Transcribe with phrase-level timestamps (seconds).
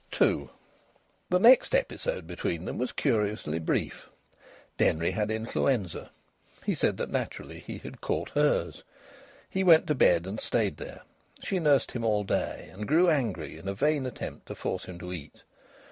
[0.19, 0.49] II
[1.29, 4.09] The next episode between them was curiously brief.
[4.79, 6.09] Denry had influenza.
[6.65, 8.81] He said that naturally he had caught hers.
[9.47, 11.01] He went to bed and stayed there.
[11.43, 14.97] She nursed him all day, and grew angry in a vain attempt to force him
[14.97, 15.43] to eat.